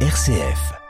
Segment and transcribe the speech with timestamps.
[0.00, 0.85] RCF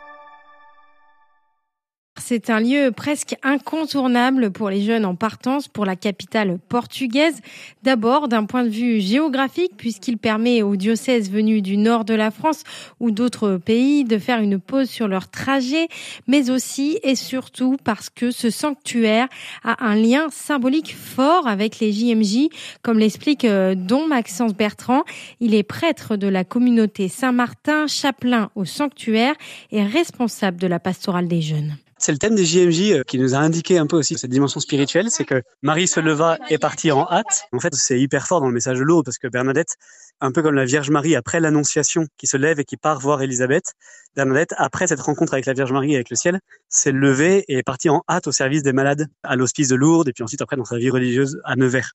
[2.29, 7.41] c'est un lieu presque incontournable pour les jeunes en partance pour la capitale portugaise.
[7.85, 12.33] D'abord d'un point de vue géographique puisqu'il permet aux diocèses venus du nord de la
[12.33, 12.65] France
[12.99, 15.87] ou d'autres pays de faire une pause sur leur trajet,
[16.27, 19.29] mais aussi et surtout parce que ce sanctuaire
[19.63, 22.49] a un lien symbolique fort avec les JMJ,
[22.83, 25.05] comme l'explique euh, Don Maxence Bertrand.
[25.39, 29.37] Il est prêtre de la communauté Saint-Martin, chapelain au sanctuaire
[29.71, 31.77] et responsable de la pastorale des jeunes.
[32.07, 34.61] C'est le thème des JMJ euh, qui nous a indiqué un peu aussi cette dimension
[34.61, 37.49] spirituelle, c'est que Marie se leva et partit en hâte.
[37.53, 39.75] En fait, c'est hyper fort dans le message de l'eau parce que Bernadette,
[40.21, 43.23] un peu comme la Vierge Marie après l'Annonciation, qui se lève et qui part voir
[43.23, 43.73] Élisabeth,
[44.15, 46.39] Bernadette, après cette rencontre avec la Vierge Marie et avec le ciel,
[46.69, 50.07] s'est levée et est partie en hâte au service des malades à l'hospice de Lourdes
[50.07, 51.91] et puis ensuite après dans sa vie religieuse à Nevers.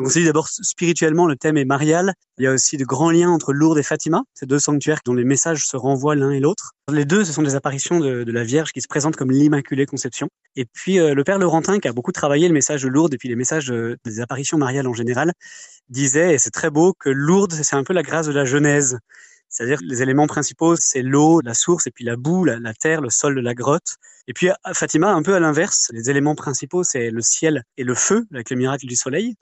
[0.00, 2.14] Donc on s'est dit d'abord spirituellement, le thème est marial.
[2.38, 5.12] Il y a aussi de grands liens entre Lourdes et Fatima, ces deux sanctuaires dont
[5.12, 6.72] les messages se renvoient l'un et l'autre.
[6.90, 10.30] Les deux, ce sont des apparitions de, la Vierge qui se présente comme l'Immaculée Conception.
[10.56, 13.18] Et puis euh, le Père Laurentin, qui a beaucoup travaillé le message de Lourdes et
[13.18, 15.34] puis les messages euh, des apparitions mariales en général,
[15.90, 18.96] disait, et c'est très beau, que Lourdes, c'est un peu la grâce de la Genèse.
[19.50, 23.00] C'est-à-dire que les éléments principaux, c'est l'eau, la source, et puis la boue, la, terre,
[23.00, 23.96] le sol de la grotte.
[24.28, 27.96] Et puis Fatima, un peu à l'inverse, les éléments principaux, c'est le ciel et le
[27.96, 29.34] feu, avec le miracle du soleil.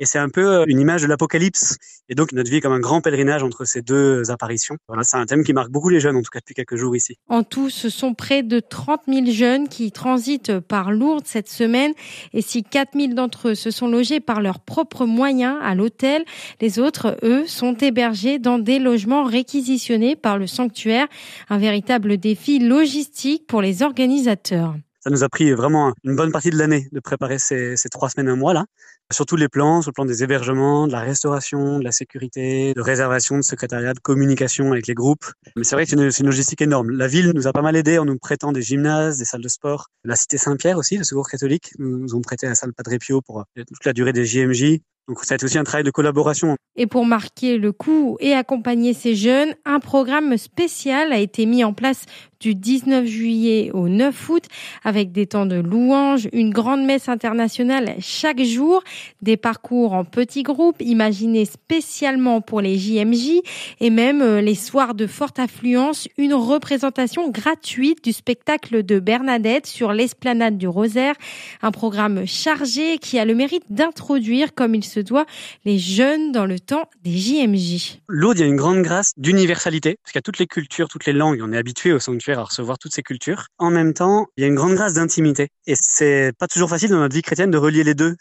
[0.00, 1.76] Et c'est un peu euh, une image de l'apocalypse.
[2.08, 4.76] Et donc notre vie est comme un grand pèlerinage entre ces deux apparitions.
[4.88, 6.96] Voilà, c'est un thème qui marque beaucoup les jeunes, en tout cas depuis quelques jours
[6.96, 7.18] ici.
[7.28, 11.92] En tout, ce sont près de 30 000 jeunes qui transitent par Lourdes cette semaine.
[12.32, 16.24] Et si 4 000 d'entre eux se sont logés par leurs propres moyens à l'hôtel,
[16.60, 19.22] les autres, eux, sont hébergés dans des logements
[19.52, 21.06] réquisitionnés par le sanctuaire.
[21.48, 24.74] Un véritable défi logistique pour les organisateurs.
[25.00, 28.28] Ça nous a pris vraiment une bonne partie de l'année de préparer ces, trois semaines,
[28.28, 28.66] un mois là.
[29.12, 32.72] Sur tous les plans, sur le plan des hébergements, de la restauration, de la sécurité,
[32.72, 35.26] de réservation, de secrétariat, de communication avec les groupes.
[35.56, 36.90] Mais c'est vrai que c'est une, une, logistique énorme.
[36.90, 39.48] La ville nous a pas mal aidé en nous prêtant des gymnases, des salles de
[39.48, 39.88] sport.
[40.04, 43.44] La cité Saint-Pierre aussi, le secours catholique, nous ont prêté la salle Padre Pio pour
[43.56, 44.78] toute la durée des JMJ.
[45.08, 46.56] Donc ça a été aussi un travail de collaboration.
[46.76, 51.64] Et pour marquer le coup et accompagner ces jeunes, un programme spécial a été mis
[51.64, 52.06] en place
[52.42, 54.44] du 19 juillet au 9 août
[54.82, 58.82] avec des temps de louanges, une grande messe internationale chaque jour,
[59.22, 63.42] des parcours en petits groupes imaginés spécialement pour les JMJ
[63.80, 69.66] et même euh, les soirs de forte affluence, une représentation gratuite du spectacle de Bernadette
[69.66, 71.14] sur l'esplanade du Rosaire,
[71.62, 75.26] un programme chargé qui a le mérite d'introduire comme il se doit
[75.64, 78.00] les jeunes dans le temps des JMJ.
[78.08, 80.88] Lourdes, il y a une grande grâce d'universalité, parce qu'il y a toutes les cultures,
[80.88, 83.46] toutes les langues, on est habitué au sanctuaire à recevoir toutes ces cultures.
[83.58, 85.48] En même temps, il y a une grande grâce d'intimité.
[85.66, 88.14] Et c'est pas toujours facile dans notre vie chrétienne de relier les deux.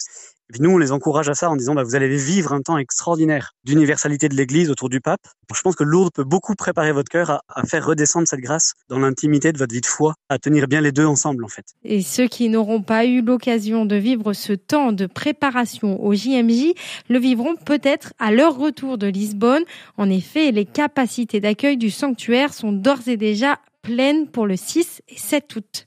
[0.60, 3.54] Nous, on les encourage à ça en disant, bah, vous allez vivre un temps extraordinaire
[3.64, 5.22] d'universalité de l'Église autour du pape.
[5.54, 8.74] Je pense que Lourdes peut beaucoup préparer votre cœur à, à faire redescendre cette grâce
[8.90, 11.66] dans l'intimité de votre vie de foi, à tenir bien les deux ensemble en fait.
[11.84, 16.74] Et ceux qui n'auront pas eu l'occasion de vivre ce temps de préparation au JMJ
[17.10, 19.64] le vivront peut-être à leur retour de Lisbonne.
[19.98, 25.02] En effet, les capacités d'accueil du sanctuaire sont d'ores et déjà pleines pour le 6
[25.10, 25.86] et 7 août.